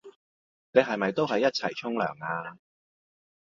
[0.71, 2.57] 你係咪都係一齊嚟沖涼呀？